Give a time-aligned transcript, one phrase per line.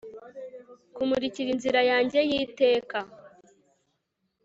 [0.95, 2.97] Kumurikira inzira yanjye yiteka